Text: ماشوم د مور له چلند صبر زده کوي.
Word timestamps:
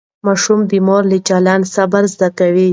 ماشوم 0.25 0.59
د 0.69 0.73
مور 0.87 1.03
له 1.11 1.17
چلند 1.27 1.63
صبر 1.75 2.03
زده 2.13 2.29
کوي. 2.39 2.69